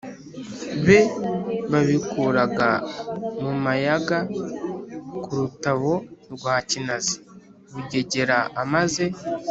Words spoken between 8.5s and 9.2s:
amaze